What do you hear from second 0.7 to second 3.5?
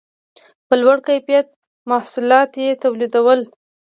لوړ کیفیت محصولات یې تولیدول.